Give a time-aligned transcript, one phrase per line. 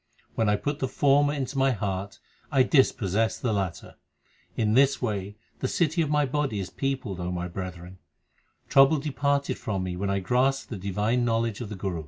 [0.33, 2.17] When I put the former into my heart,
[2.51, 3.97] I dispossess the latter.
[4.57, 7.99] In this way the city of my body is peopled, O my brethren.
[8.67, 11.99] Trouble departed from me when I grasped the divine knowledge of the Guru.